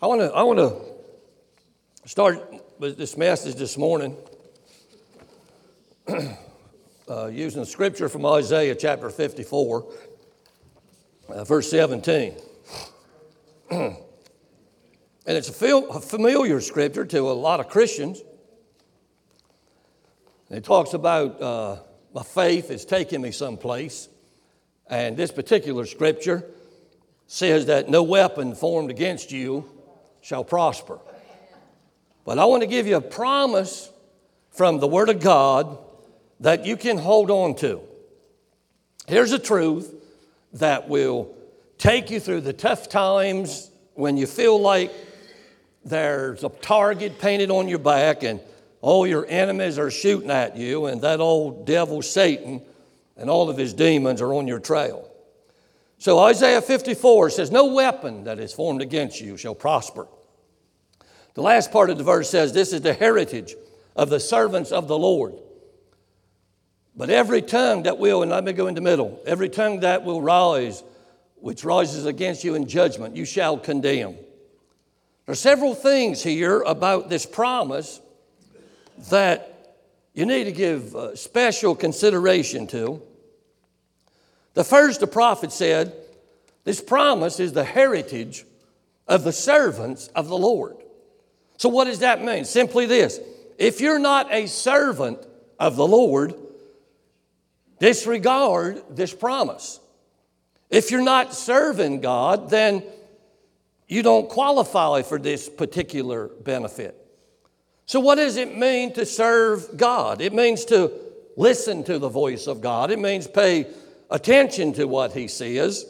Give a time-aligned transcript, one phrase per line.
[0.00, 4.16] I want to I want to start with this message this morning
[7.08, 9.92] uh, using scripture from Isaiah chapter 54,
[11.30, 12.36] uh, verse 17.
[13.72, 13.96] and
[15.26, 18.22] it's a, a familiar scripture to a lot of Christians.
[20.48, 21.76] It talks about uh,
[22.14, 24.08] my faith is taking me someplace.
[24.86, 26.44] And this particular scripture
[27.26, 29.68] says that no weapon formed against you
[30.28, 30.98] shall prosper.
[32.26, 33.90] But I want to give you a promise
[34.50, 35.78] from the Word of God
[36.40, 37.80] that you can hold on to.
[39.06, 39.90] Here's a truth
[40.52, 41.34] that will
[41.78, 44.92] take you through the tough times when you feel like
[45.82, 48.38] there's a target painted on your back and
[48.82, 52.60] all your enemies are shooting at you, and that old devil Satan
[53.16, 55.10] and all of his demons are on your trail.
[55.96, 60.06] So Isaiah 54 says, No weapon that is formed against you shall prosper.
[61.38, 63.54] The last part of the verse says, This is the heritage
[63.94, 65.34] of the servants of the Lord.
[66.96, 70.02] But every tongue that will, and let me go in the middle, every tongue that
[70.02, 70.82] will rise,
[71.36, 74.14] which rises against you in judgment, you shall condemn.
[74.14, 78.00] There are several things here about this promise
[79.08, 79.76] that
[80.14, 83.00] you need to give uh, special consideration to.
[84.54, 85.92] The first, the prophet said,
[86.64, 88.44] this promise is the heritage
[89.06, 90.78] of the servants of the Lord.
[91.58, 92.44] So, what does that mean?
[92.44, 93.20] Simply this
[93.58, 95.18] if you're not a servant
[95.58, 96.34] of the Lord,
[97.80, 99.80] disregard this promise.
[100.70, 102.84] If you're not serving God, then
[103.88, 106.94] you don't qualify for this particular benefit.
[107.86, 110.20] So, what does it mean to serve God?
[110.20, 110.92] It means to
[111.36, 113.66] listen to the voice of God, it means pay
[114.10, 115.86] attention to what He says,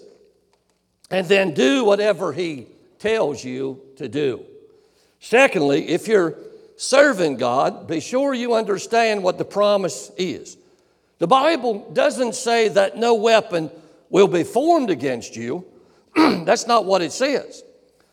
[1.10, 4.46] and then do whatever He tells you to do.
[5.20, 6.36] Secondly, if you're
[6.76, 10.56] serving God, be sure you understand what the promise is.
[11.18, 13.70] The Bible doesn't say that no weapon
[14.10, 15.64] will be formed against you.
[16.16, 17.64] That's not what it says.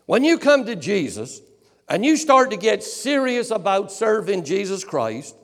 [0.06, 1.40] When you come to Jesus
[1.88, 5.36] and you start to get serious about serving Jesus Christ,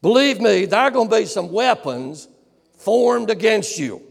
[0.00, 2.28] believe me, there are going to be some weapons
[2.76, 4.02] formed against you.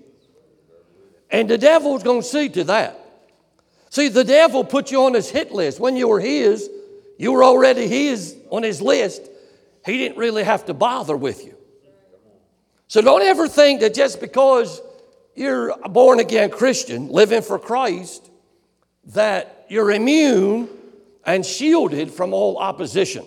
[1.30, 3.01] And the devil's going to see to that.
[3.92, 5.78] See, the devil put you on his hit list.
[5.78, 6.70] When you were his,
[7.18, 9.22] you were already his on his list.
[9.86, 11.58] He didn't really have to bother with you.
[12.88, 14.82] So don't ever think that just because
[15.36, 18.32] you're a born again Christian living for Christ,
[19.08, 20.70] that you're immune
[21.26, 23.26] and shielded from all opposition.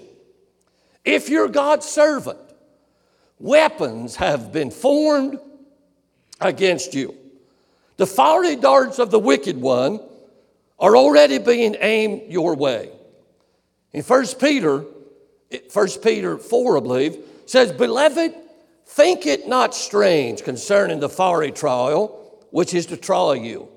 [1.04, 2.38] If you're God's servant,
[3.38, 5.38] weapons have been formed
[6.40, 7.14] against you.
[7.98, 10.00] The fiery darts of the wicked one
[10.78, 12.90] are already being aimed your way.
[13.92, 14.84] In 1 Peter,
[15.72, 18.34] 1 Peter 4, I believe, says, Beloved,
[18.86, 22.20] think it not strange concerning the fiery trial
[22.50, 23.68] which is to try you,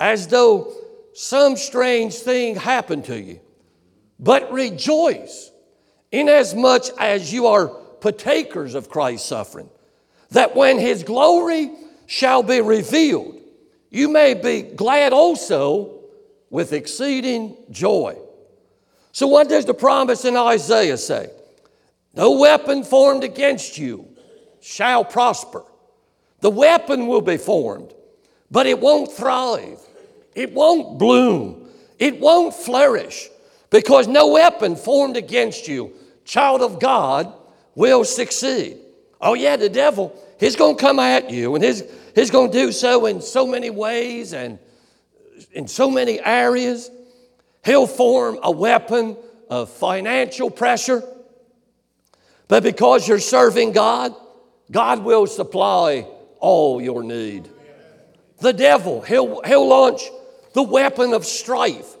[0.00, 0.72] as though
[1.14, 3.40] some strange thing happened to you.
[4.18, 5.50] But rejoice,
[6.10, 9.68] inasmuch as you are partakers of Christ's suffering,
[10.30, 11.72] that when his glory
[12.06, 13.38] shall be revealed,
[13.90, 15.91] you may be glad also
[16.52, 18.14] with exceeding joy.
[19.10, 21.30] So, what does the promise in Isaiah say?
[22.14, 24.06] No weapon formed against you
[24.60, 25.64] shall prosper.
[26.40, 27.92] The weapon will be formed,
[28.50, 29.80] but it won't thrive.
[30.34, 31.68] It won't bloom.
[31.98, 33.30] It won't flourish
[33.70, 35.94] because no weapon formed against you,
[36.26, 37.32] child of God,
[37.74, 38.76] will succeed.
[39.22, 41.82] Oh, yeah, the devil, he's going to come at you and he's,
[42.14, 44.58] he's going to do so in so many ways and
[45.52, 46.90] in so many areas.
[47.64, 49.16] He'll form a weapon
[49.48, 51.02] of financial pressure.
[52.48, 54.14] But because you're serving God,
[54.70, 56.06] God will supply
[56.38, 57.48] all your need.
[58.40, 60.02] The devil, he'll, he'll launch
[60.54, 61.96] the weapon of strife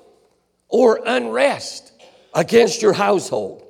[0.68, 1.92] or unrest
[2.34, 3.64] against your household.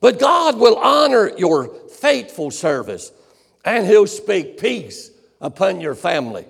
[0.00, 3.12] But God will honor your faithful service
[3.64, 5.10] and he'll speak peace
[5.40, 6.44] upon your family.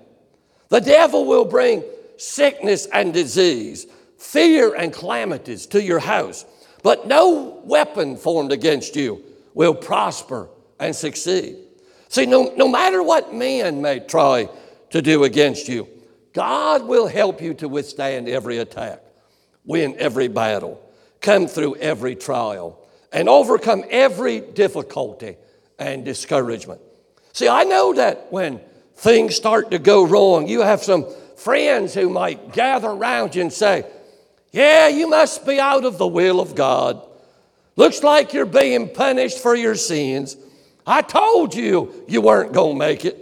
[0.70, 1.84] The devil will bring
[2.22, 3.86] sickness and disease,
[4.16, 6.44] fear and calamities to your house,
[6.82, 9.22] but no weapon formed against you
[9.54, 10.48] will prosper
[10.78, 11.56] and succeed.
[12.08, 14.48] See, no, no matter what man may try
[14.90, 15.88] to do against you,
[16.32, 19.02] God will help you to withstand every attack,
[19.64, 20.80] win every battle,
[21.20, 25.36] come through every trial, and overcome every difficulty
[25.78, 26.80] and discouragement.
[27.32, 28.60] See, I know that when
[28.96, 31.06] things start to go wrong, you have some
[31.42, 33.84] friends who might gather around you and say,
[34.52, 37.06] Yeah, you must be out of the will of God.
[37.76, 40.36] Looks like you're being punished for your sins.
[40.86, 43.18] I told you you weren't going to make it.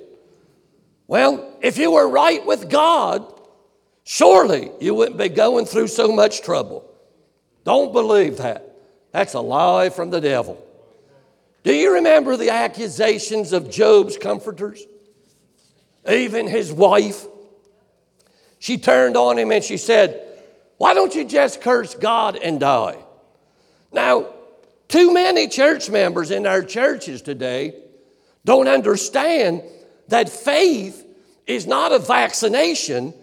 [1.06, 3.32] Well, if you were right with God,
[4.04, 6.84] surely you wouldn't be going through so much trouble.
[7.64, 8.76] Don't believe that.
[9.12, 10.64] That's a lie from the devil.
[11.62, 14.82] Do you remember the accusations of Job's comforters?
[16.08, 17.26] Even his wife.
[18.60, 20.22] She turned on him and she said,
[20.76, 22.98] Why don't you just curse God and die?
[23.90, 24.26] Now,
[24.86, 27.74] too many church members in our churches today
[28.44, 29.62] don't understand
[30.08, 31.06] that faith
[31.46, 33.14] is not a vaccination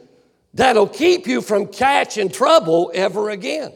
[0.56, 3.74] that'll keep you from catching trouble ever again.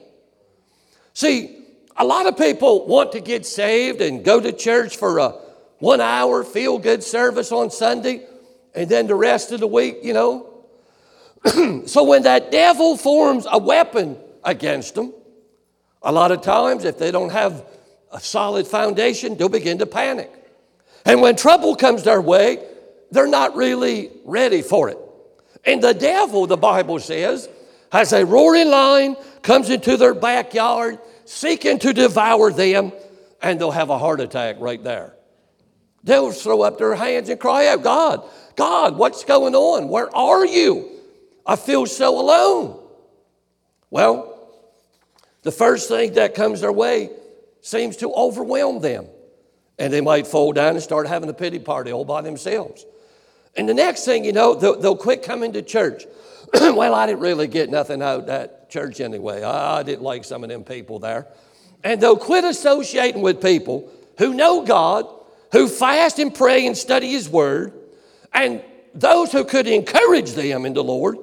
[1.14, 1.58] See,
[1.96, 5.30] a lot of people want to get saved and go to church for a
[5.78, 8.26] one hour feel good service on Sunday
[8.74, 10.51] and then the rest of the week, you know.
[11.86, 15.14] so when that devil forms a weapon against them,
[16.04, 17.66] a lot of times if they don't have
[18.12, 20.32] a solid foundation, they'll begin to panic.
[21.06, 22.64] And when trouble comes their way,
[23.12, 24.98] they're not really ready for it.
[25.66, 27.50] And the devil, the Bible says,
[27.92, 32.92] has a roaring lion, comes into their backyard, seeking to devour them,
[33.42, 35.14] and they'll have a heart attack right there.
[36.04, 39.88] They'll throw up their hands and cry out, God, God, what's going on?
[39.88, 41.01] Where are you?
[41.52, 42.80] I feel so alone.
[43.90, 44.40] Well,
[45.42, 47.10] the first thing that comes their way
[47.60, 49.08] seems to overwhelm them.
[49.78, 52.86] And they might fall down and start having a pity party all by themselves.
[53.58, 56.06] And the next thing you know, they'll, they'll quit coming to church.
[56.54, 59.44] well, I didn't really get nothing out of that church anyway.
[59.44, 61.28] I, I didn't like some of them people there.
[61.84, 65.06] And they'll quit associating with people who know God,
[65.52, 67.74] who fast and pray and study His Word,
[68.32, 68.64] and
[68.94, 71.18] those who could encourage them in the Lord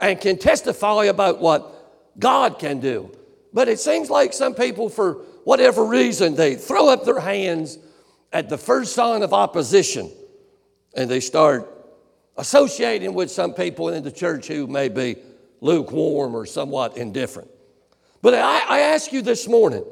[0.00, 3.10] and can testify about what God can do.
[3.52, 7.78] But it seems like some people, for whatever reason, they throw up their hands
[8.32, 10.10] at the first sign of opposition
[10.94, 11.74] and they start
[12.36, 15.16] associating with some people in the church who may be
[15.60, 17.50] lukewarm or somewhat indifferent.
[18.22, 19.84] But I, I ask you this morning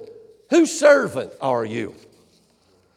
[0.51, 1.95] whose servant are you?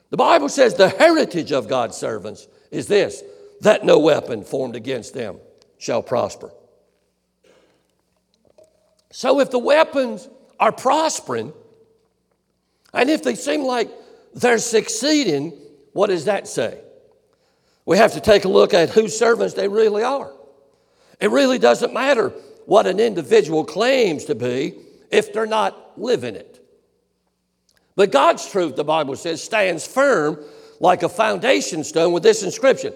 [0.10, 3.24] The Bible says the heritage of God's servants is this
[3.62, 5.38] that no weapon formed against them
[5.78, 6.52] shall prosper.
[9.12, 10.30] So if the weapons
[10.60, 11.54] are prospering,
[12.94, 13.90] and if they seem like
[14.34, 15.52] they're succeeding,
[15.94, 16.80] what does that say?
[17.86, 20.32] We have to take a look at whose servants they really are.
[21.20, 22.30] It really doesn't matter
[22.66, 24.76] what an individual claims to be
[25.10, 26.64] if they're not living it.
[27.96, 30.40] But God's truth, the Bible says, stands firm
[30.80, 32.94] like a foundation stone with this inscription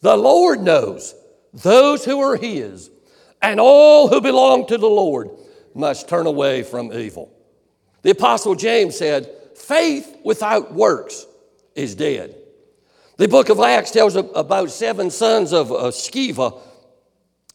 [0.00, 1.14] The Lord knows
[1.52, 2.90] those who are His,
[3.42, 5.30] and all who belong to the Lord
[5.78, 7.32] must turn away from evil.
[8.02, 11.26] The Apostle James said, Faith without works
[11.74, 12.34] is dead.
[13.16, 16.60] The book of Acts tells about seven sons of uh, Sceva,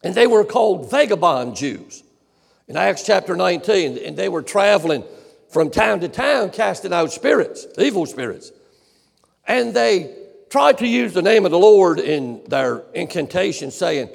[0.02, 2.02] and they were called vagabond Jews.
[2.68, 5.04] In Acts chapter 19, and they were traveling
[5.50, 8.52] from town to town casting out spirits, evil spirits.
[9.46, 10.14] And they
[10.50, 14.08] tried to use the name of the Lord in their incantation, saying,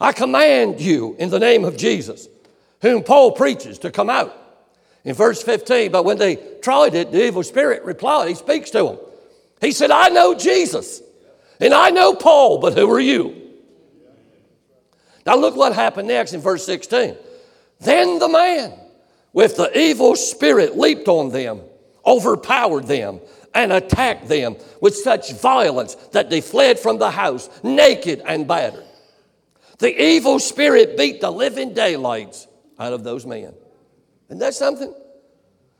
[0.00, 2.28] I command you in the name of Jesus
[2.82, 4.36] whom Paul preaches, to come out.
[5.04, 8.82] In verse 15, but when they tried it, the evil spirit replied, he speaks to
[8.82, 8.98] them.
[9.60, 11.00] He said, I know Jesus
[11.60, 13.42] and I know Paul, but who are you?
[15.24, 17.16] Now look what happened next in verse 16.
[17.80, 18.72] Then the man
[19.32, 21.60] with the evil spirit leaped on them,
[22.04, 23.20] overpowered them,
[23.54, 28.84] and attacked them with such violence that they fled from the house naked and battered.
[29.78, 32.46] The evil spirit beat the living daylights
[32.78, 33.54] out of those men.
[34.28, 34.94] Isn't that something?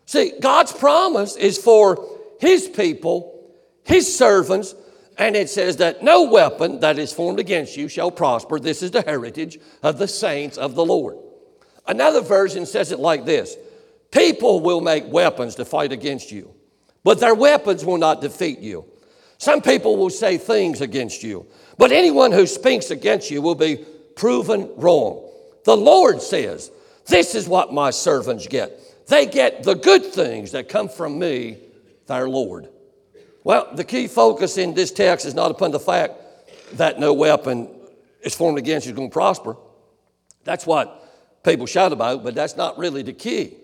[0.07, 2.07] See, God's promise is for
[2.41, 3.51] His people,
[3.85, 4.75] His servants,
[5.19, 8.61] and it says that no weapon that is formed against you shall prosper.
[8.61, 11.17] This is the heritage of the saints of the Lord.
[11.87, 13.57] Another version says it like this
[14.11, 16.55] People will make weapons to fight against you,
[17.03, 18.85] but their weapons will not defeat you.
[19.39, 21.47] Some people will say things against you,
[21.79, 23.85] but anyone who speaks against you will be
[24.15, 25.29] proven wrong.
[25.65, 26.71] The Lord says,
[27.07, 28.81] this is what my servants get.
[29.07, 31.59] They get the good things that come from me,
[32.07, 32.69] their Lord.
[33.45, 36.15] Well, the key focus in this text is not upon the fact
[36.73, 37.69] that no weapon
[38.23, 39.57] is formed against you is going to prosper.
[40.43, 43.55] That's what people shout about, but that's not really the key.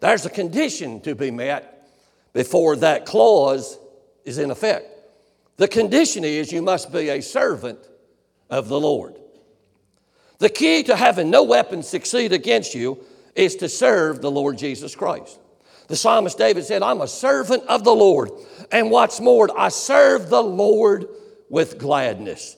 [0.00, 1.88] There's a condition to be met
[2.32, 3.78] before that clause
[4.24, 4.86] is in effect.
[5.56, 7.78] The condition is you must be a servant
[8.50, 9.14] of the Lord.
[10.42, 12.98] The key to having no weapon succeed against you
[13.36, 15.38] is to serve the Lord Jesus Christ.
[15.86, 18.32] The psalmist David said, I'm a servant of the Lord.
[18.72, 21.06] And what's more, I serve the Lord
[21.48, 22.56] with gladness.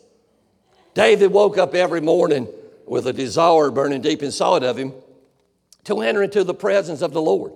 [0.95, 2.49] David woke up every morning
[2.87, 4.95] with a desire burning deep inside of him
[5.85, 7.53] to enter into the presence of the Lord.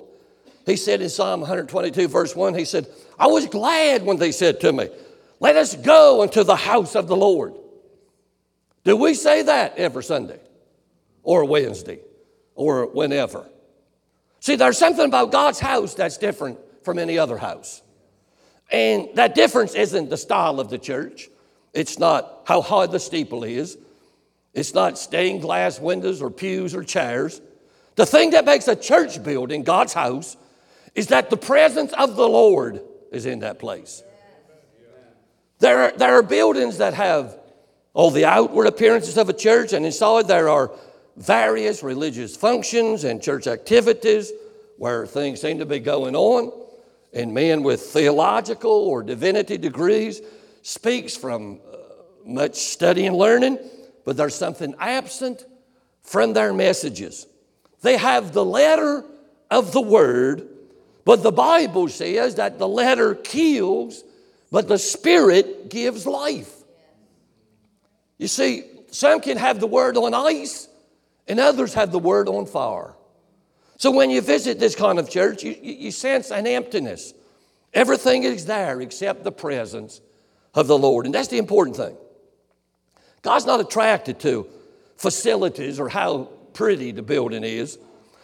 [0.67, 2.87] He said in Psalm 122, verse 1, he said,
[3.19, 4.91] I was glad when they said to me,
[5.41, 7.55] Let us go into the house of the Lord.
[8.89, 10.41] Do we say that every Sunday
[11.23, 11.99] or Wednesday
[12.55, 13.47] or whenever?
[14.41, 17.83] See, there's something about God's house that's different from any other house.
[18.73, 21.29] And that difference isn't the style of the church.
[21.75, 23.77] It's not how high the steeple is.
[24.55, 27.43] It's not stained glass windows or pews or chairs.
[27.97, 30.39] The thing that makes a church building God's house
[30.95, 32.81] is that the presence of the Lord
[33.13, 34.03] is in that place.
[35.59, 37.38] There are, there are buildings that have
[37.99, 40.71] all the outward appearances of a church, and inside there are
[41.17, 44.31] various religious functions and church activities
[44.77, 46.53] where things seem to be going on.
[47.13, 50.21] And men with theological or divinity degrees
[50.63, 51.77] speaks from uh,
[52.25, 53.59] much study and learning,
[54.05, 55.45] but there's something absent
[56.05, 57.27] from their messages.
[57.83, 59.05] They have the letter
[59.51, 60.47] of the word,
[61.05, 64.05] but the Bible says that the letter kills,
[64.53, 66.58] but the spirit gives life.
[68.19, 70.69] You see, some can have the word on ice,
[71.27, 72.95] and others have the word on fire.
[73.77, 77.15] So when you visit this kind of church, you, you, sense an emptiness.
[77.73, 80.01] Everything is there except the presence
[80.55, 81.07] of the Lord.
[81.07, 81.97] And that's the important thing.
[83.23, 84.49] God's not attracted to
[84.97, 87.79] facilities or how pretty the building is.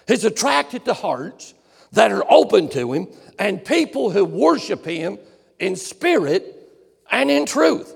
[0.09, 1.55] He's attracted to hearts
[1.93, 3.07] that are open to Him
[3.39, 5.19] and people who worship Him
[5.61, 6.69] in spirit
[7.11, 7.95] and in truth.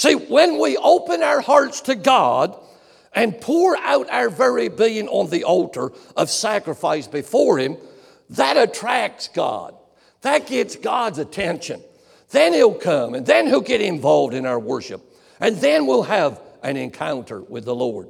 [0.00, 2.58] See, when we open our hearts to God
[3.12, 7.76] and pour out our very being on the altar of sacrifice before Him,
[8.30, 9.74] that attracts God.
[10.22, 11.82] That gets God's attention.
[12.30, 15.02] Then He'll come and then He'll get involved in our worship.
[15.38, 18.08] And then we'll have an encounter with the Lord.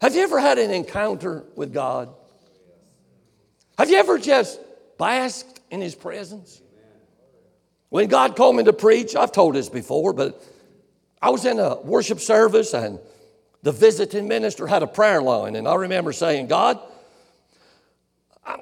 [0.00, 2.12] Have you ever had an encounter with God?
[3.78, 4.58] Have you ever just
[4.98, 6.60] basked in His presence?
[7.90, 10.42] When God called me to preach, I've told this before, but
[11.20, 12.98] I was in a worship service and
[13.62, 15.56] the visiting minister had a prayer line.
[15.56, 16.78] And I remember saying, God,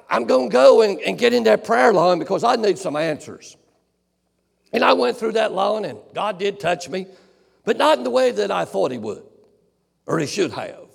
[0.09, 2.95] I'm going to go and, and get in that prayer line because I need some
[2.95, 3.55] answers.
[4.73, 7.07] And I went through that line and God did touch me,
[7.65, 9.23] but not in the way that I thought He would
[10.05, 10.87] or He should have.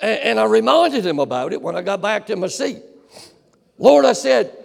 [0.00, 2.82] And, and I reminded Him about it when I got back to my seat.
[3.78, 4.56] Lord, I said,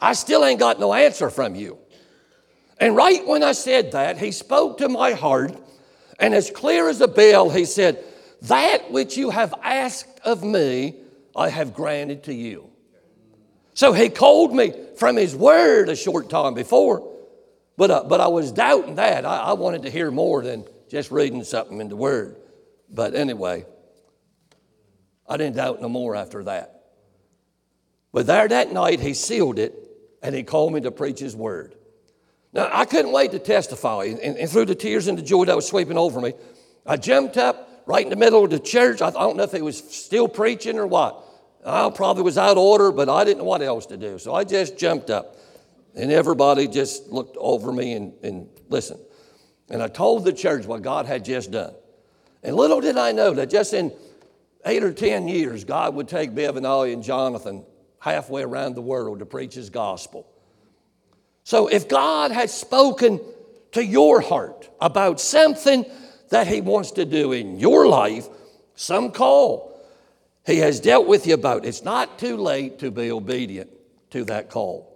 [0.00, 1.78] I still ain't got no answer from you.
[2.78, 5.56] And right when I said that, he spoke to my heart,
[6.18, 8.02] and as clear as a bell, he said,
[8.42, 10.96] That which you have asked of me,
[11.36, 12.70] I have granted to you.
[13.74, 17.10] So he called me from his word a short time before,
[17.76, 19.24] but, uh, but I was doubting that.
[19.24, 22.36] I, I wanted to hear more than just reading something in the word.
[22.88, 23.66] But anyway,
[25.28, 26.82] I didn't doubt no more after that.
[28.12, 29.74] But there that night, he sealed it
[30.22, 31.74] and he called me to preach his word.
[32.54, 34.04] Now, I couldn't wait to testify.
[34.04, 36.34] And, and, through the tears and the joy that was sweeping over me,
[36.86, 39.02] I jumped up right in the middle of the church.
[39.02, 41.20] I, I don't know if he was still preaching or what.
[41.66, 44.18] I probably was out of order, but I didn't know what else to do.
[44.18, 45.36] So I just jumped up.
[45.96, 49.00] And everybody just looked over me and, and listened.
[49.68, 51.74] And I told the church what God had just done.
[52.42, 53.92] And little did I know that just in
[54.66, 57.64] eight or 10 years, God would take Bev and I and Jonathan
[57.98, 60.28] halfway around the world to preach his gospel.
[61.44, 63.20] So if God has spoken
[63.72, 65.84] to your heart about something
[66.30, 68.26] that He wants to do in your life,
[68.74, 69.78] some call
[70.46, 73.70] He has dealt with you about, it's not too late to be obedient
[74.10, 74.90] to that call.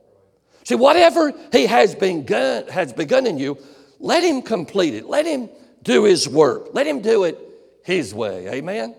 [0.64, 3.58] See, whatever He has begun, has begun in you,
[4.00, 5.06] let Him complete it.
[5.06, 5.50] Let Him
[5.82, 6.68] do His work.
[6.72, 7.38] Let Him do it
[7.84, 8.48] His way.
[8.48, 8.94] Amen?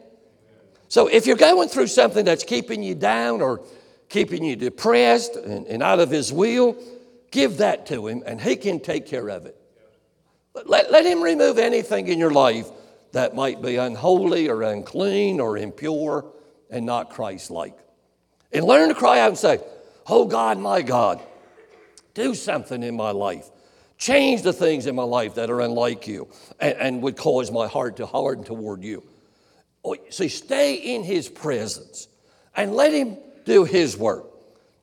[0.87, 3.61] So if you're going through something that's keeping you down or
[4.07, 6.77] keeping you depressed and, and out of His will,
[7.31, 9.55] Give that to Him, and He can take care of it.
[10.65, 12.67] Let, let Him remove anything in your life
[13.11, 16.25] that might be unholy or unclean or impure
[16.69, 17.77] and not Christ like.
[18.51, 19.59] And learn to cry out and say,
[20.07, 21.21] Oh God, my God,
[22.13, 23.49] do something in my life.
[23.97, 27.67] Change the things in my life that are unlike you and, and would cause my
[27.67, 29.03] heart to harden toward you.
[29.83, 32.07] Oh, see, stay in His presence
[32.55, 34.28] and let Him do His work.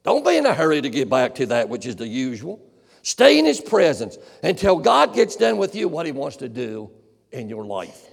[0.07, 2.65] Don't be in a hurry to get back to that which is the usual.
[3.03, 6.93] Stay in His presence until God gets done with you what He wants to do
[7.33, 8.05] in your life.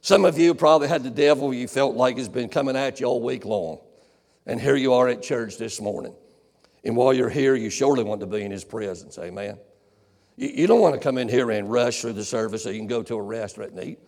[0.00, 3.06] Some of you probably had the devil you felt like has been coming at you
[3.06, 3.78] all week long.
[4.46, 6.12] And here you are at church this morning.
[6.84, 9.16] And while you're here, you surely want to be in His presence.
[9.16, 9.58] Amen.
[10.36, 12.88] You, don't want to come in here and rush through the service so you can
[12.88, 13.98] go to a restaurant and eat.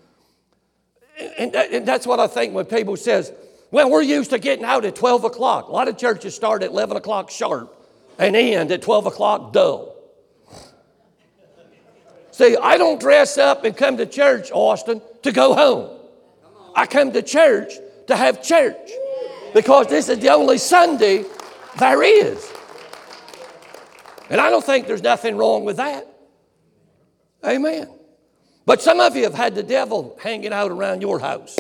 [1.39, 3.33] And that's what I think when people says,
[3.71, 5.69] well, we're used to getting out at 12 o'clock.
[5.69, 7.75] A lot of churches start at 11 o'clock sharp
[8.19, 9.95] and end at 12 o'clock dull.
[12.31, 15.99] See, I don't dress up and come to church, Austin, to go home.
[16.75, 17.75] I come to church
[18.07, 18.91] to have church
[19.53, 21.25] because this is the only Sunday
[21.79, 22.53] there is.
[24.31, 26.07] And I don't think there's nothing wrong with that.
[27.45, 27.89] Amen.
[28.67, 31.59] But some of you have had the devil hanging out around your house.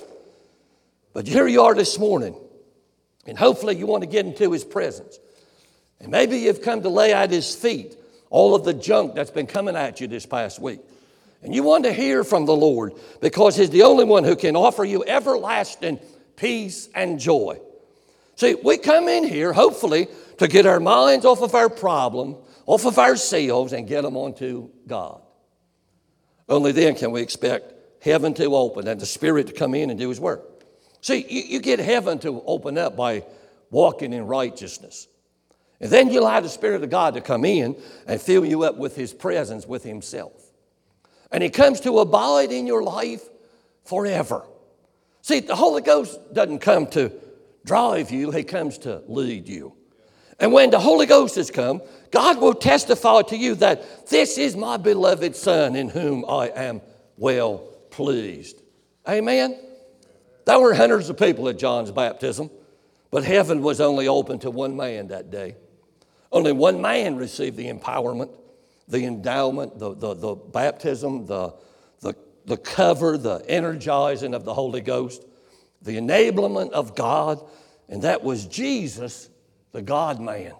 [1.18, 2.36] But here you are this morning,
[3.26, 5.18] and hopefully you want to get into his presence.
[5.98, 7.96] And maybe you've come to lay at his feet
[8.30, 10.78] all of the junk that's been coming at you this past week.
[11.42, 14.54] And you want to hear from the Lord because he's the only one who can
[14.54, 15.98] offer you everlasting
[16.36, 17.58] peace and joy.
[18.36, 20.06] See, we come in here hopefully
[20.36, 24.70] to get our minds off of our problem, off of ourselves, and get them onto
[24.86, 25.20] God.
[26.48, 29.98] Only then can we expect heaven to open and the Spirit to come in and
[29.98, 30.57] do His work.
[31.00, 33.24] See, you, you get heaven to open up by
[33.70, 35.08] walking in righteousness.
[35.80, 37.76] And then you allow the Spirit of God to come in
[38.06, 40.32] and fill you up with His presence, with Himself.
[41.30, 43.22] And He comes to abide in your life
[43.84, 44.44] forever.
[45.22, 47.12] See, the Holy Ghost doesn't come to
[47.64, 49.74] drive you, He comes to lead you.
[50.40, 54.56] And when the Holy Ghost has come, God will testify to you that this is
[54.56, 56.80] my beloved Son in whom I am
[57.16, 57.58] well
[57.90, 58.62] pleased.
[59.08, 59.58] Amen?
[60.48, 62.50] There were hundreds of people at John's baptism,
[63.10, 65.56] but heaven was only open to one man that day.
[66.32, 68.34] Only one man received the empowerment,
[68.88, 71.52] the endowment, the, the, the baptism, the,
[72.00, 72.14] the,
[72.46, 75.22] the cover, the energizing of the Holy Ghost,
[75.82, 77.46] the enablement of God,
[77.90, 79.28] and that was Jesus,
[79.72, 80.54] the God man.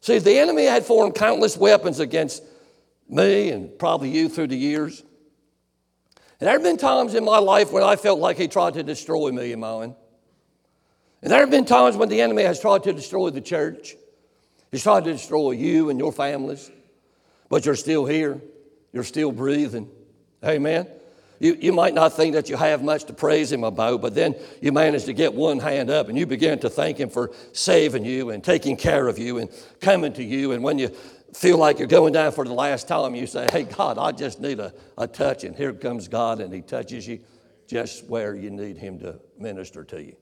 [0.00, 2.42] See, the enemy had formed countless weapons against
[3.10, 5.04] me and probably you through the years.
[6.40, 8.82] And there have been times in my life when I felt like he tried to
[8.82, 9.94] destroy me and mine.
[11.22, 13.94] And there have been times when the enemy has tried to destroy the church.
[14.70, 16.70] He's tried to destroy you and your families.
[17.50, 18.40] But you're still here.
[18.92, 19.90] You're still breathing.
[20.42, 20.86] Amen.
[21.40, 24.34] You, you might not think that you have much to praise him about, but then
[24.60, 28.04] you manage to get one hand up and you begin to thank him for saving
[28.04, 29.50] you and taking care of you and
[29.80, 30.52] coming to you.
[30.52, 30.94] And when you
[31.34, 34.40] feel like you're going down for the last time, you say, Hey, God, I just
[34.40, 35.44] need a, a touch.
[35.44, 37.20] And here comes God, and he touches you
[37.66, 40.16] just where you need him to minister to you.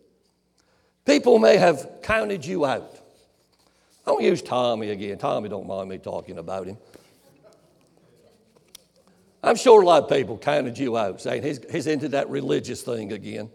[1.07, 2.99] People may have counted you out.
[4.05, 5.19] Don't use Tommy again.
[5.19, 6.77] Tommy don't mind me talking about him.
[9.43, 12.83] I'm sure a lot of people counted you out, saying he's, he's into that religious
[12.83, 13.51] thing again.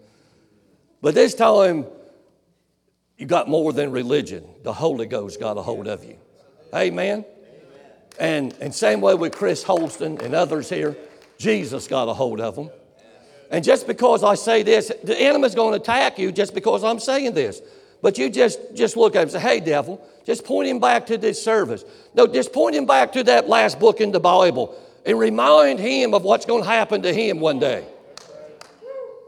[1.02, 1.86] But this time,
[3.18, 4.48] you got more than religion.
[4.64, 6.18] The Holy Ghost got a hold of you.
[6.74, 7.26] Amen.
[8.20, 10.96] And, and same way with Chris Holston and others here,
[11.38, 12.70] Jesus got a hold of them.
[13.50, 17.00] And just because I say this, the enemy's going to attack you just because I'm
[17.00, 17.62] saying this.
[18.02, 21.06] But you just, just look at him and say, hey, devil, just point him back
[21.08, 21.86] to this service.
[22.14, 26.14] No, just point him back to that last book in the Bible and remind him
[26.14, 27.86] of what's going to happen to him one day.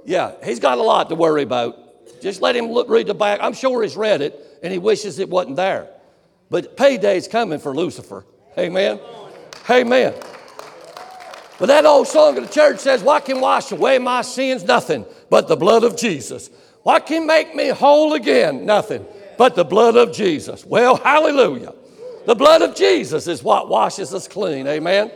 [0.06, 2.21] Yeah, he's got a lot to worry about.
[2.21, 3.39] Just let him look, read the back.
[3.41, 5.89] I'm sure he's read it and he wishes it wasn't there.
[6.50, 8.26] But payday's coming for Lucifer.
[8.57, 8.99] Amen.
[9.69, 10.13] Amen.
[11.57, 14.63] But that old song of the church says, What can wash away my sins?
[14.63, 16.49] Nothing but the blood of Jesus.
[16.83, 18.65] What can make me whole again?
[18.65, 19.05] Nothing
[19.37, 20.65] but the blood of Jesus.
[20.65, 21.73] Well, hallelujah.
[22.25, 24.67] The blood of Jesus is what washes us clean.
[24.67, 25.11] Amen.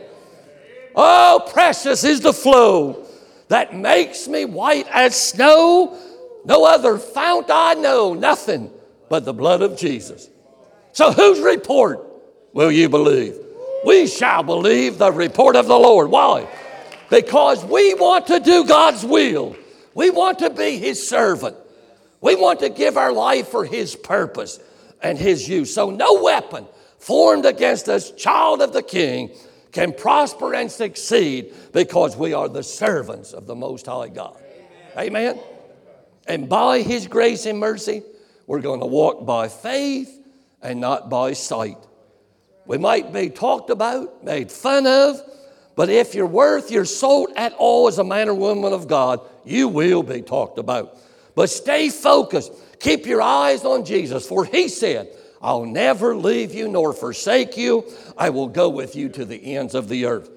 [0.94, 3.06] Oh, precious is the flow
[3.48, 5.96] that makes me white as snow.
[6.44, 8.70] No other fount I know, nothing
[9.08, 10.28] but the blood of Jesus.
[10.92, 12.09] So, whose report
[12.52, 13.34] will you believe?
[13.84, 16.10] We shall believe the report of the Lord.
[16.10, 16.48] Why?
[17.08, 19.56] Because we want to do God's will.
[19.94, 21.56] We want to be His servant.
[22.20, 24.60] We want to give our life for His purpose
[25.02, 25.74] and His use.
[25.74, 26.66] So, no weapon
[26.98, 29.30] formed against us, child of the King,
[29.72, 34.40] can prosper and succeed because we are the servants of the Most High God.
[34.96, 35.34] Amen.
[35.34, 35.40] Amen.
[36.26, 38.02] And by His grace and mercy,
[38.46, 40.16] we're going to walk by faith
[40.62, 41.78] and not by sight.
[42.66, 45.20] We might be talked about, made fun of,
[45.76, 49.20] but if you're worth your salt at all as a man or woman of God,
[49.44, 50.96] you will be talked about.
[51.34, 52.52] But stay focused.
[52.80, 55.08] Keep your eyes on Jesus, for He said,
[55.40, 57.84] I'll never leave you nor forsake you.
[58.16, 60.30] I will go with you to the ends of the earth.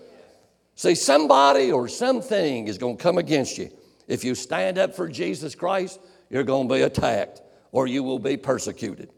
[0.76, 3.70] See, somebody or something is going to come against you.
[4.08, 8.20] If you stand up for Jesus Christ, you're going to be attacked or you will
[8.20, 9.10] be persecuted.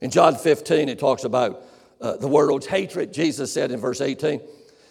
[0.00, 1.62] In John 15, it talks about
[2.04, 3.14] uh, the world's hatred.
[3.14, 4.40] Jesus said in verse 18,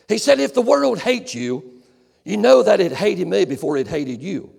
[0.10, 1.82] He said, If the world hates you,
[2.24, 4.52] you know that it hated me before it hated you.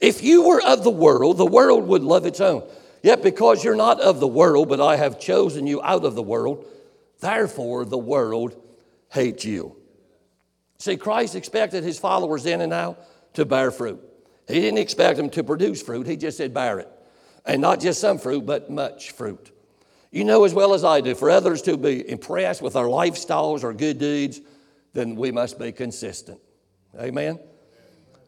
[0.00, 2.66] If you were of the world, the world would love its own.
[3.02, 6.22] Yet because you're not of the world, but I have chosen you out of the
[6.22, 6.64] world,
[7.20, 8.56] therefore the world
[9.12, 9.76] hates you.
[10.78, 14.00] See, Christ expected his followers in and out to bear fruit.
[14.46, 16.88] He didn't expect them to produce fruit, he just said, bear it.
[17.44, 19.52] And not just some fruit, but much fruit.
[20.10, 23.62] You know as well as I do, for others to be impressed with our lifestyles
[23.62, 24.40] or good deeds,
[24.94, 26.40] then we must be consistent.
[26.98, 27.38] Amen?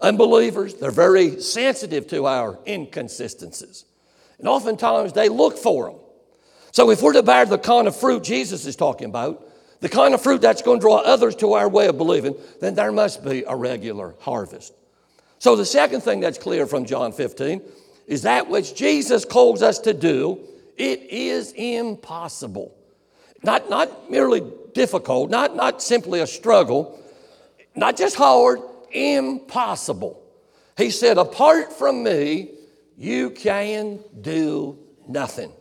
[0.01, 3.85] Unbelievers, they're very sensitive to our inconsistencies.
[4.39, 6.01] And oftentimes they look for them.
[6.73, 9.47] So if we're to bear the kind of fruit Jesus is talking about,
[9.81, 12.75] the kind of fruit that's going to draw others to our way of believing, then
[12.75, 14.75] there must be a regular harvest.
[15.39, 17.63] So the second thing that's clear from John 15
[18.07, 20.41] is that which Jesus calls us to do,
[20.81, 22.75] it is impossible.
[23.43, 26.99] Not, not merely difficult, not, not simply a struggle,
[27.77, 30.23] not just hard, impossible.
[30.79, 32.53] He said, Apart from me,
[32.97, 35.53] you can do nothing.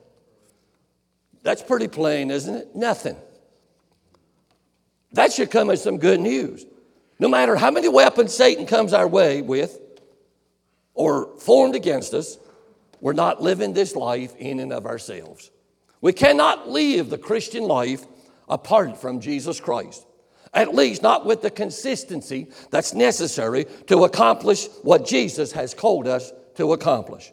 [1.43, 2.73] That's pretty plain, isn't it?
[2.73, 3.17] Nothing.
[5.11, 6.65] That should come as some good news.
[7.19, 9.79] No matter how many weapons Satan comes our way with
[10.93, 12.37] or formed against us,
[13.01, 15.51] we're not living this life in and of ourselves.
[16.01, 18.05] We cannot live the Christian life
[18.47, 20.05] apart from Jesus Christ.
[20.53, 26.31] At least not with the consistency that's necessary to accomplish what Jesus has called us
[26.55, 27.31] to accomplish.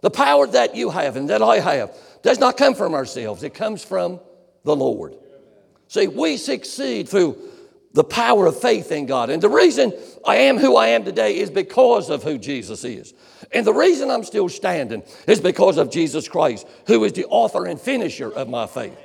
[0.00, 3.54] The power that you have and that I have does not come from ourselves, it
[3.54, 4.20] comes from
[4.64, 5.14] the Lord.
[5.88, 7.38] See, we succeed through
[7.96, 9.30] the power of faith in God.
[9.30, 9.90] And the reason
[10.26, 13.14] I am who I am today is because of who Jesus is.
[13.52, 17.64] And the reason I'm still standing is because of Jesus Christ, who is the author
[17.64, 18.98] and finisher of my faith.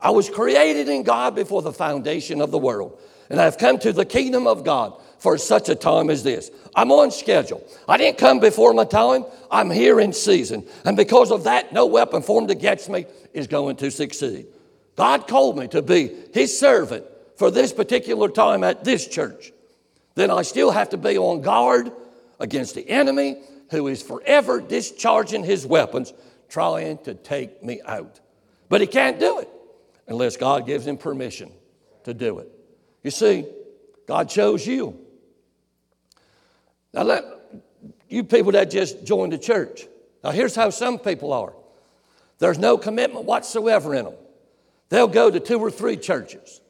[0.00, 3.92] I was created in God before the foundation of the world, and I've come to
[3.92, 6.50] the kingdom of God for such a time as this.
[6.74, 7.64] I'm on schedule.
[7.88, 10.66] I didn't come before my time, I'm here in season.
[10.84, 14.46] And because of that, no weapon formed against me is going to succeed.
[14.96, 17.04] God called me to be His servant
[17.42, 19.50] for this particular time at this church.
[20.14, 21.90] Then I still have to be on guard
[22.38, 26.12] against the enemy who is forever discharging his weapons,
[26.48, 28.20] trying to take me out.
[28.68, 29.48] But he can't do it
[30.06, 31.50] unless God gives him permission
[32.04, 32.48] to do it.
[33.02, 33.44] You see,
[34.06, 34.96] God chose you.
[36.94, 37.24] Now, let
[38.08, 39.88] you people that just joined the church.
[40.22, 41.54] Now, here's how some people are
[42.38, 44.14] there's no commitment whatsoever in them.
[44.90, 46.60] They'll go to two or three churches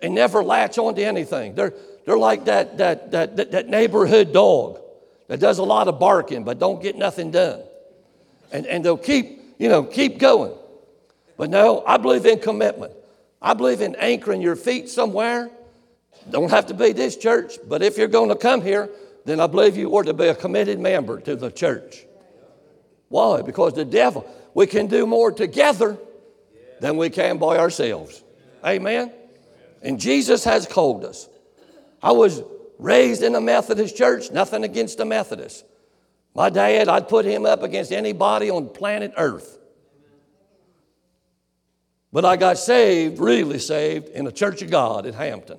[0.00, 1.54] and never latch onto anything.
[1.54, 4.80] They're, they're like that, that, that, that, that neighborhood dog
[5.28, 7.62] that does a lot of barking but don't get nothing done.
[8.50, 10.54] And, and they'll keep, you know, keep going.
[11.36, 12.92] But no, I believe in commitment.
[13.40, 15.50] I believe in anchoring your feet somewhere.
[16.30, 18.90] Don't have to be this church, but if you're going to come here,
[19.24, 22.04] then I believe you ought to be a committed member to the church.
[23.08, 23.42] Why?
[23.42, 25.96] Because the devil, we can do more together
[26.80, 28.22] than we can by ourselves.
[28.64, 29.12] Amen?
[29.82, 31.28] And Jesus has called us.
[32.02, 32.42] I was
[32.78, 35.64] raised in a Methodist church, nothing against the Methodists.
[36.34, 39.58] My dad, I'd put him up against anybody on planet Earth.
[42.12, 45.58] But I got saved, really saved, in a church of God at Hampton.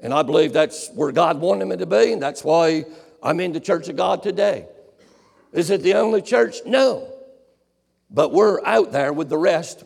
[0.00, 2.84] And I believe that's where God wanted me to be, and that's why
[3.22, 4.66] I'm in the church of God today.
[5.52, 6.56] Is it the only church?
[6.64, 7.12] No.
[8.10, 9.84] But we're out there with the rest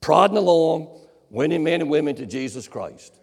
[0.00, 0.88] prodding along,
[1.32, 3.18] winning men and women to Jesus Christ.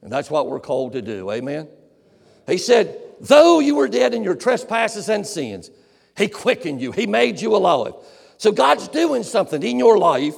[0.00, 1.30] And that's what we're called to do.
[1.30, 1.68] Amen?
[2.46, 5.70] He said, Though you were dead in your trespasses and sins,
[6.16, 7.94] He quickened you, He made you alive.
[8.38, 10.34] So God's doing something in your life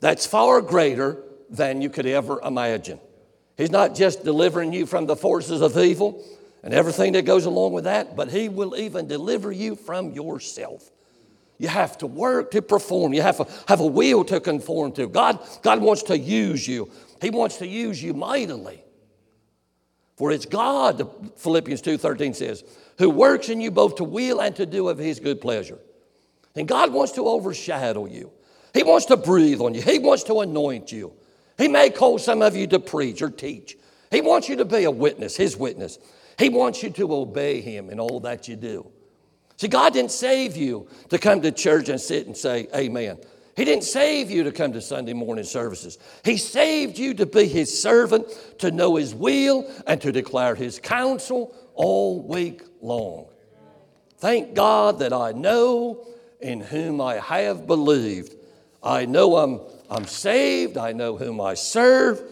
[0.00, 2.98] that's far greater than you could ever imagine.
[3.56, 6.24] He's not just delivering you from the forces of evil
[6.62, 10.90] and everything that goes along with that, but He will even deliver you from yourself.
[11.58, 13.14] You have to work to perform.
[13.14, 15.06] You have to have a will to conform to.
[15.06, 16.90] God, God wants to use you.
[17.20, 18.82] He wants to use you mightily.
[20.16, 22.64] For it's God, Philippians 2.13 says,
[22.98, 25.78] who works in you both to will and to do of his good pleasure.
[26.54, 28.32] And God wants to overshadow you.
[28.72, 29.82] He wants to breathe on you.
[29.82, 31.12] He wants to anoint you.
[31.58, 33.76] He may call some of you to preach or teach.
[34.10, 35.98] He wants you to be a witness, his witness.
[36.38, 38.90] He wants you to obey him in all that you do.
[39.56, 43.18] See, God didn't save you to come to church and sit and say, Amen.
[43.56, 45.98] He didn't save you to come to Sunday morning services.
[46.22, 50.78] He saved you to be His servant, to know His will, and to declare His
[50.78, 53.28] counsel all week long.
[54.18, 56.06] Thank God that I know
[56.40, 58.34] in whom I have believed.
[58.82, 62.22] I know I'm, I'm saved, I know whom I serve.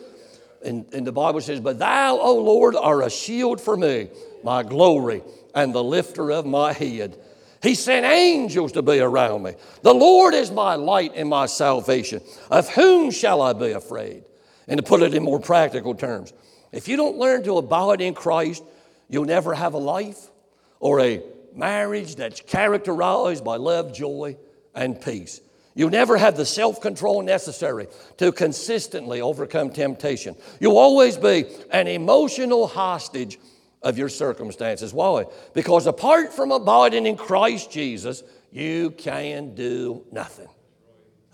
[0.63, 4.09] And, and the Bible says, But thou, O Lord, are a shield for me,
[4.43, 5.23] my glory,
[5.55, 7.17] and the lifter of my head.
[7.63, 9.55] He sent angels to be around me.
[9.83, 12.21] The Lord is my light and my salvation.
[12.51, 14.25] Of whom shall I be afraid?
[14.69, 16.33] And to put it in more practical terms,
[16.73, 18.63] if you don't learn to abide in Christ,
[19.09, 20.31] you'll never have a life
[20.79, 21.23] or a
[21.55, 24.37] marriage that's characterized by love, joy,
[24.75, 25.41] and peace.
[25.75, 27.89] You'll never have the self control necessary
[28.19, 30.37] to consistently overcome temptation.
[30.61, 33.39] You'll always be an emotional hostage
[33.85, 34.93] of your circumstances.
[34.93, 35.27] Why?
[35.53, 40.49] Because apart from abiding in Christ Jesus, you can do nothing.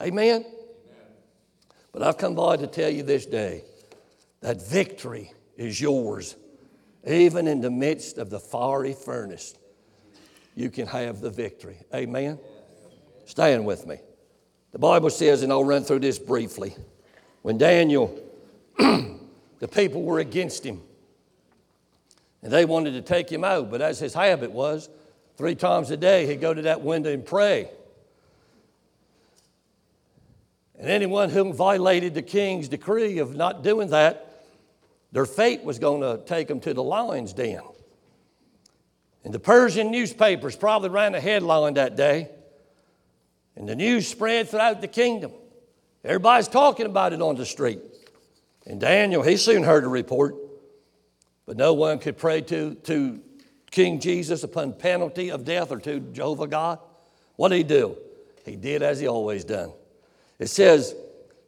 [0.02, 0.44] Amen?
[1.92, 3.64] But I've come by to tell you this day
[4.40, 6.36] that victory is yours.
[7.06, 9.54] Even in the midst of the fiery furnace,
[10.54, 11.78] you can have the victory.
[11.94, 12.38] Amen?
[13.26, 13.98] Stand with me.
[14.72, 16.74] The Bible says, and I'll run through this briefly,
[17.42, 18.18] when Daniel,
[18.78, 20.82] the people were against him,
[22.42, 24.88] and they wanted to take him out, but as his habit was,
[25.37, 27.70] three times a day he'd go to that window and pray.
[30.79, 34.44] And anyone who violated the king's decree of not doing that,
[35.12, 37.61] their fate was going to take them to the lion's den.
[39.24, 42.31] And the Persian newspapers probably ran a headline that day,
[43.57, 45.33] and the news spread throughout the kingdom.
[46.03, 47.81] Everybody's talking about it on the street.
[48.66, 50.37] And Daniel, he soon heard a report.
[51.50, 53.20] But no one could pray to, to
[53.72, 56.78] King Jesus upon penalty of death or to Jehovah God.
[57.34, 57.96] What did he do?
[58.44, 59.72] He did as he always done.
[60.38, 60.94] It says,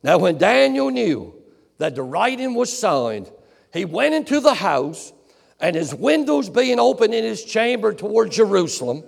[0.02, 1.32] Now when Daniel knew
[1.78, 3.30] that the writing was signed,
[3.72, 5.12] he went into the house,
[5.60, 9.04] and his windows being open in his chamber toward Jerusalem,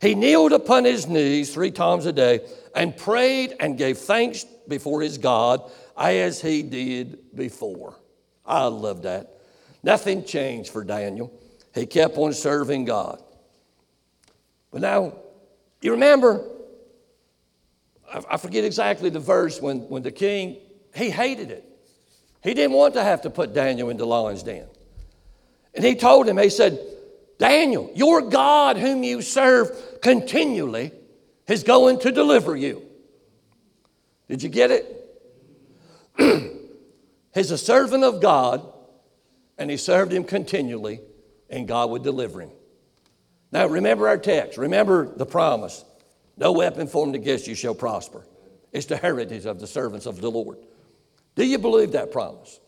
[0.00, 2.40] he kneeled upon his knees three times a day
[2.74, 7.94] and prayed and gave thanks before his God as he did before.
[8.46, 9.36] I love that.
[9.82, 11.32] Nothing changed for Daniel.
[11.74, 13.22] He kept on serving God.
[14.70, 15.14] But now,
[15.80, 16.44] you remember,
[18.30, 20.56] I forget exactly the verse when, when the king,
[20.94, 21.64] he hated it.
[22.42, 24.66] He didn't want to have to put Daniel in the lion's den.
[25.74, 26.78] And he told him, he said,
[27.38, 29.70] Daniel, your God whom you serve
[30.02, 30.92] continually
[31.46, 32.82] is going to deliver you.
[34.28, 34.96] Did you get it?
[37.34, 38.66] He's a servant of God
[39.60, 41.02] and he served him continually,
[41.50, 42.50] and God would deliver him.
[43.52, 44.58] Now, remember our text.
[44.58, 45.84] Remember the promise
[46.38, 48.24] no weapon formed against you shall prosper.
[48.72, 50.58] It's the heritage of the servants of the Lord.
[51.34, 52.58] Do you believe that promise?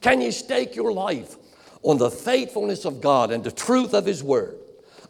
[0.00, 1.36] Can you stake your life
[1.82, 4.56] on the faithfulness of God and the truth of His Word?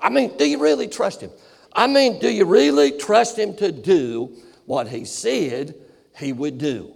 [0.01, 1.31] I mean, do you really trust Him?
[1.73, 4.37] I mean, do you really trust Him to do
[4.67, 5.75] what He said
[6.19, 6.95] He would do?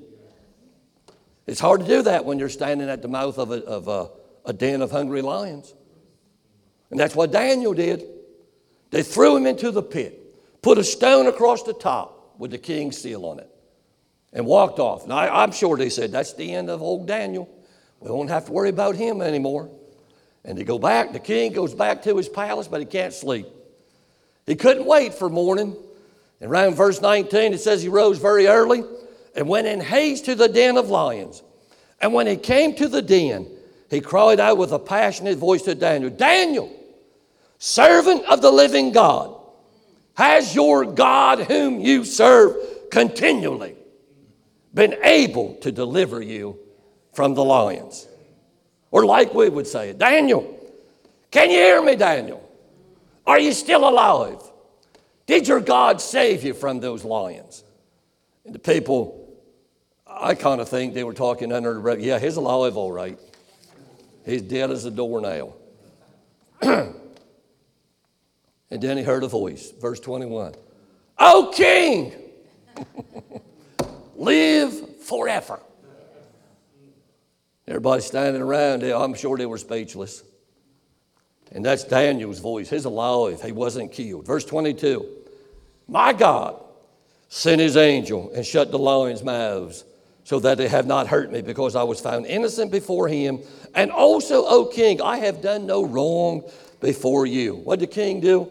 [1.47, 4.11] It's hard to do that when you're standing at the mouth of a, of a,
[4.45, 5.75] a den of hungry lions.
[6.91, 8.05] And that's what Daniel did.
[8.91, 10.21] They threw him into the pit,
[10.63, 13.51] put a stone across the top with the king's seal on it,
[14.33, 15.07] and walked off.
[15.07, 17.49] Now, I, am sure they said, That's the end of old Daniel.
[18.01, 19.71] We won't have to worry about him anymore.
[20.45, 23.47] And they go back, the king goes back to his palace, but he can't sleep.
[24.47, 25.75] He couldn't wait for morning.
[26.41, 28.85] And around verse 19, it says he rose very early
[29.37, 31.43] and went in haste to the den of lions.
[32.01, 33.47] And when he came to the den,
[33.91, 36.73] he cried out with a passionate voice to Daniel Daniel,
[37.59, 39.35] servant of the living God,
[40.15, 42.57] has your God, whom you serve
[42.91, 43.77] continually,
[44.73, 46.59] been able to deliver you
[47.13, 48.09] from the lions?
[48.91, 50.59] Or, like we would say, Daniel,
[51.31, 52.43] can you hear me, Daniel?
[53.27, 54.41] Are you still alive?
[55.27, 57.65] Did your God save you from those lions?
[58.45, 59.26] And the people
[60.27, 62.01] I kind of think they were talking under the breath.
[62.01, 63.17] Yeah, he's alive, all right.
[64.25, 65.57] He's dead as a doornail.
[66.63, 66.97] and
[68.69, 70.57] then he heard a voice, verse 21.
[71.21, 72.13] O King,
[74.17, 75.61] live forever.
[77.69, 80.25] Everybody standing around, I'm sure they were speechless.
[81.53, 82.69] And that's Daniel's voice.
[82.69, 83.41] He's alive.
[83.43, 84.27] He wasn't killed.
[84.27, 85.07] Verse 22
[85.87, 86.61] My God
[87.29, 89.85] sent his angel and shut the lions' mouths
[90.27, 93.39] so that they have not hurt me, because I was found innocent before him.
[93.77, 96.43] And also, O king, I have done no wrong
[96.81, 97.55] before you.
[97.55, 98.51] What did the king do?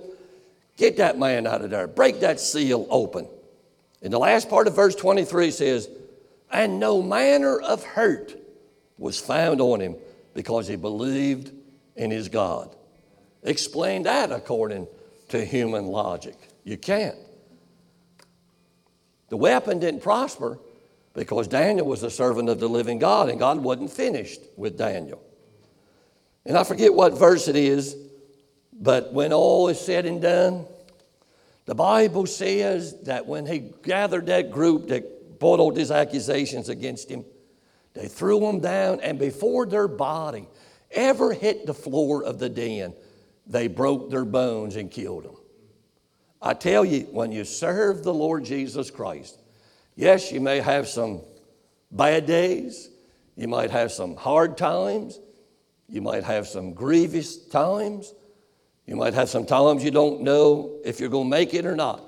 [0.77, 3.27] Get that man out of there, break that seal open.
[4.01, 5.89] And the last part of verse 23 says,
[6.49, 8.33] And no manner of hurt
[8.97, 9.97] was found on him
[10.33, 11.51] because he believed
[11.97, 12.73] in his God.
[13.43, 14.87] Explain that according
[15.27, 16.37] to human logic.
[16.63, 17.17] You can't.
[19.27, 20.57] The weapon didn't prosper
[21.15, 25.23] because Daniel was a servant of the living God and God wasn't finished with Daniel.
[26.45, 27.95] And I forget what verse it is,
[28.73, 30.65] but when all is said and done,
[31.65, 37.09] the Bible says that when he gathered that group that brought all these accusations against
[37.09, 37.25] him,
[37.93, 40.47] they threw him down, and before their body
[40.91, 42.93] ever hit the floor of the den,
[43.47, 45.35] they broke their bones and killed him.
[46.41, 49.39] I tell you, when you serve the Lord Jesus Christ,
[49.95, 51.21] yes, you may have some
[51.91, 52.89] bad days,
[53.35, 55.19] you might have some hard times,
[55.87, 58.13] you might have some grievous times,
[58.85, 61.75] you might have some times you don't know if you're going to make it or
[61.75, 62.03] not.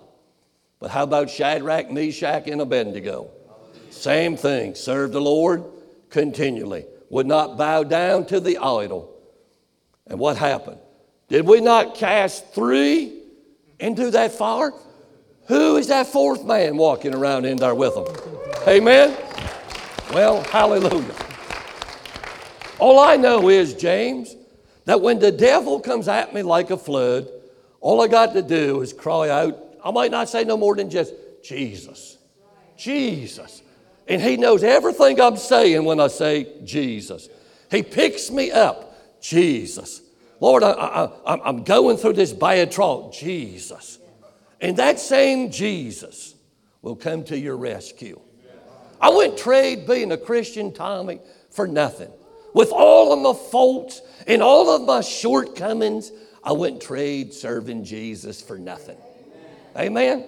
[0.79, 3.31] But how about Shadrach, Meshach, and Abednego?
[3.89, 4.75] Same thing.
[4.75, 5.63] Serve the Lord
[6.09, 6.85] continually.
[7.09, 9.15] Would not bow down to the idol.
[10.05, 10.79] And what happened?
[11.29, 13.21] Did we not cast three
[13.79, 14.71] into that fire?
[15.47, 18.05] Who is that fourth man walking around in there with them?
[18.67, 19.15] Amen?
[20.13, 21.15] Well, hallelujah.
[22.79, 24.35] All I know is, James,
[24.85, 27.29] that when the devil comes at me like a flood,
[27.81, 29.57] all I got to do is cry out.
[29.83, 32.17] I might not say no more than just Jesus.
[32.77, 33.61] Jesus.
[34.07, 37.29] And he knows everything I'm saying when I say Jesus.
[37.71, 38.83] He picks me up.
[39.21, 40.01] Jesus.
[40.39, 43.11] Lord, I, am going through this bad trial.
[43.11, 43.99] Jesus.
[44.61, 46.35] And that same Jesus
[46.81, 48.19] will come to your rescue.
[48.99, 51.19] I wouldn't trade being a Christian, Tommy,
[51.51, 52.11] for nothing.
[52.53, 56.11] With all of my faults and all of my shortcomings,
[56.43, 58.97] I wouldn't trade serving Jesus for nothing.
[59.77, 60.25] Amen?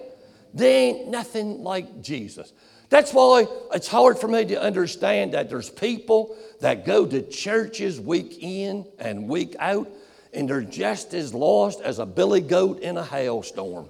[0.54, 2.52] There ain't nothing like Jesus.
[2.88, 8.00] That's why it's hard for me to understand that there's people that go to churches
[8.00, 9.88] week in and week out,
[10.32, 13.86] and they're just as lost as a billy goat in a hailstorm.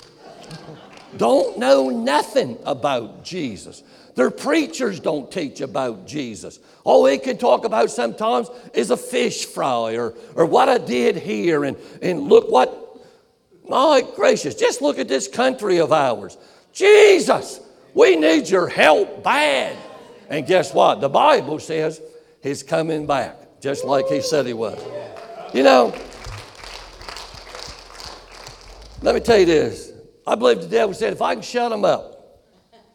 [1.17, 3.83] Don't know nothing about Jesus.
[4.15, 6.61] Their preachers don't teach about Jesus.
[6.85, 11.17] All they can talk about sometimes is a fish fry or, or what I did
[11.17, 12.99] here and, and look what,
[13.69, 16.37] my gracious, just look at this country of ours.
[16.73, 17.61] Jesus,
[17.95, 19.77] we need your help bad.
[20.29, 21.01] And guess what?
[21.01, 22.01] The Bible says
[22.43, 24.81] he's coming back, just like he said he was.
[25.53, 25.95] You know,
[29.03, 29.90] let me tell you this.
[30.31, 32.39] I believe the devil said, if I can shut them up,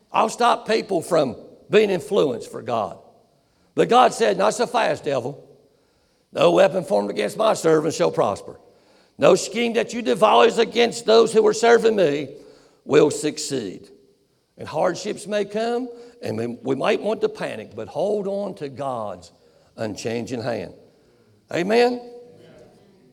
[0.09, 1.35] I'll stop people from
[1.69, 2.97] being influenced for God.
[3.75, 5.45] But God said, Not so fast, devil.
[6.31, 8.57] No weapon formed against my servants shall prosper.
[9.17, 12.29] No scheme that you devise against those who are serving me
[12.85, 13.89] will succeed.
[14.57, 15.89] And hardships may come,
[16.21, 19.33] and we might want to panic, but hold on to God's
[19.75, 20.73] unchanging hand.
[21.53, 22.01] Amen?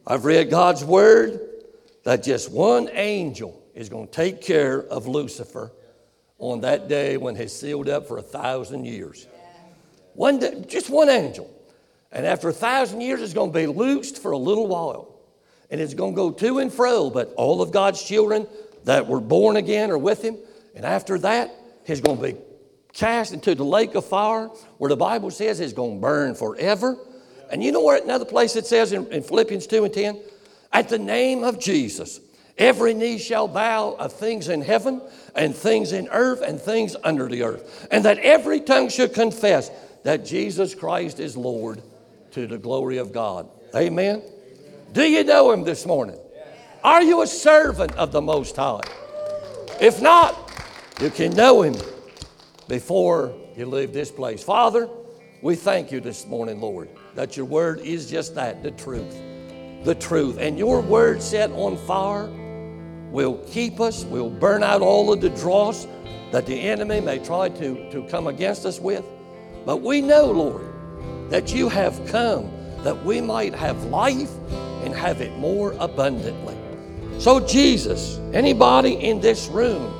[0.06, 1.40] I've read God's word
[2.04, 5.72] that just one angel is going to take care of Lucifer
[6.38, 9.26] on that day when he's sealed up for a thousand years.
[10.14, 11.50] One day, just one angel.
[12.10, 15.20] And after a thousand years, it's going to be loosed for a little while.
[15.70, 18.46] And it's going to go to and fro, but all of God's children
[18.84, 20.36] that were born again are with him.
[20.74, 21.50] And after that,
[21.86, 22.36] he's going to be
[22.92, 26.98] cast into the lake of fire where the Bible says it's going to burn forever.
[27.50, 30.20] And you know where another place it says in, in Philippians 2 and 10?
[30.72, 32.20] At the name of Jesus,
[32.58, 35.00] Every knee shall bow of things in heaven
[35.34, 37.88] and things in earth and things under the earth.
[37.90, 39.70] And that every tongue should confess
[40.04, 41.82] that Jesus Christ is Lord
[42.32, 43.48] to the glory of God.
[43.74, 44.22] Amen.
[44.92, 46.18] Do you know him this morning?
[46.84, 48.80] Are you a servant of the Most High?
[49.80, 50.52] If not,
[51.00, 51.74] you can know him
[52.68, 54.42] before you leave this place.
[54.42, 54.88] Father,
[55.40, 59.16] we thank you this morning, Lord, that your word is just that the truth.
[59.84, 60.38] The truth.
[60.38, 62.30] And your word set on fire
[63.12, 65.86] will keep us, will burn out all of the dross
[66.32, 69.04] that the enemy may try to, to come against us with.
[69.66, 72.50] But we know, Lord, that you have come
[72.82, 74.30] that we might have life
[74.82, 76.56] and have it more abundantly.
[77.18, 79.94] So, Jesus, anybody in this room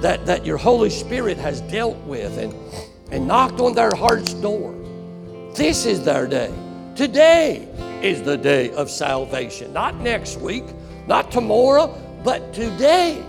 [0.00, 2.54] that, that your Holy Spirit has dealt with and,
[3.10, 4.72] and knocked on their heart's door,
[5.54, 6.52] this is their day.
[6.94, 7.68] Today
[8.02, 10.64] is the day of salvation, not next week,
[11.08, 13.22] not tomorrow, but today.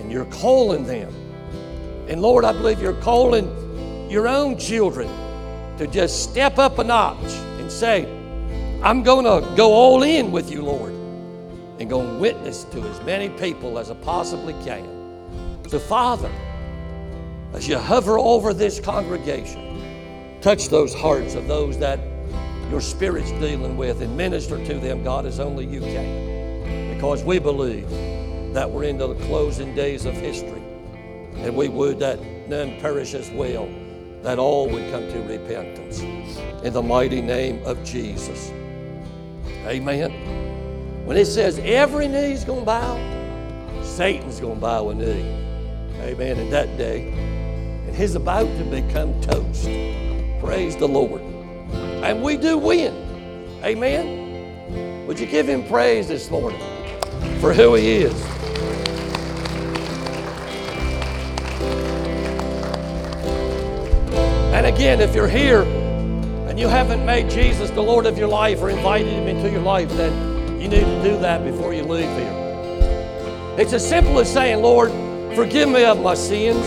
[0.00, 1.12] And you're calling them.
[2.08, 5.08] And Lord, I believe you're calling your own children
[5.78, 8.04] to just step up a notch and say,
[8.82, 10.92] I'm going to go all in with you, Lord,
[11.78, 14.88] and go and witness to as many people as I possibly can.
[15.68, 16.30] So, Father,
[17.52, 21.98] as you hover over this congregation, touch those hearts of those that
[22.70, 26.35] your Spirit's dealing with and minister to them, God, as only you can
[26.96, 27.86] because we believe
[28.54, 30.62] that we're into the closing days of history.
[31.34, 32.18] And we would that
[32.48, 33.68] none perish as well,
[34.22, 36.00] that all would come to repentance.
[36.64, 38.50] In the mighty name of Jesus.
[39.66, 40.10] Amen.
[41.04, 45.20] When it says every knee's going to bow, Satan's going to bow a knee.
[46.00, 46.38] Amen.
[46.38, 47.10] In that day.
[47.10, 49.64] And he's about to become toast.
[50.40, 51.20] Praise the Lord.
[51.20, 52.94] And we do win.
[53.62, 55.06] Amen.
[55.06, 56.75] Would you give him praise this morning
[57.40, 58.14] for who he is?
[64.54, 68.62] And again, if you're here and you haven't made Jesus the Lord of your life
[68.62, 72.08] or invited him into your life, then you need to do that before you leave
[72.08, 73.56] here.
[73.58, 74.90] It's as simple as saying, Lord,
[75.36, 76.64] forgive me of my sins.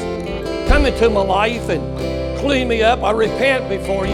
[0.69, 3.01] Come into my life and clean me up.
[3.03, 4.13] I repent before you.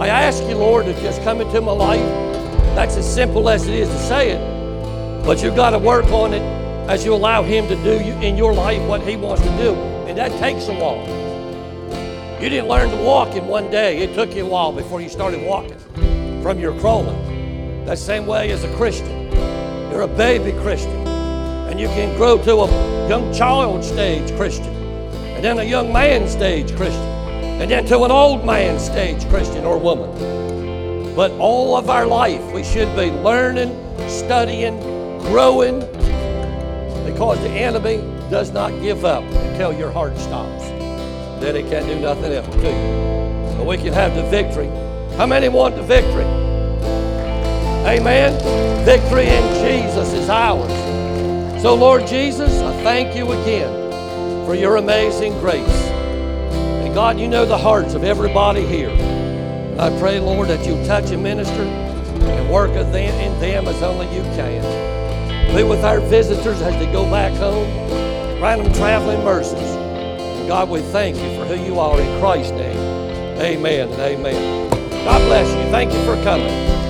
[0.00, 2.00] I ask you, Lord, to just come into my life.
[2.74, 4.59] That's as simple as it is to say it.
[5.24, 6.42] But you've got to work on it
[6.88, 9.74] as you allow Him to do in your life what He wants to do.
[10.06, 11.06] And that takes a while.
[12.42, 13.98] You didn't learn to walk in one day.
[13.98, 15.78] It took you a while before you started walking
[16.42, 17.84] from your crawling.
[17.84, 19.30] That same way as a Christian.
[19.90, 21.06] You're a baby Christian.
[21.68, 24.74] And you can grow to a young child stage Christian.
[25.36, 27.02] And then a young man stage Christian.
[27.60, 31.14] And then to an old man stage Christian or woman.
[31.14, 33.70] But all of our life we should be learning,
[34.08, 34.89] studying,
[35.22, 35.80] growing.
[37.04, 37.98] Because the enemy
[38.30, 40.70] does not give up until your heart stops
[41.40, 43.56] then he can't do nothing else to you.
[43.56, 44.68] But we can have the victory.
[45.16, 46.24] How many want the victory?
[47.86, 48.84] Amen.
[48.84, 50.70] Victory in Jesus is ours.
[51.62, 55.62] So, Lord Jesus, I thank you again for your amazing grace.
[55.62, 58.90] And God, you know the hearts of everybody here.
[59.78, 64.22] I pray, Lord, that you touch and minister and work in them as only you
[64.34, 64.99] can.
[65.54, 67.68] Be with our visitors as they go back home.
[68.38, 69.58] Grant them traveling mercies.
[70.48, 72.76] God, we thank you for who you are in Christ's name.
[73.40, 74.70] Amen and amen.
[75.04, 75.70] God bless you.
[75.70, 76.89] Thank you for coming.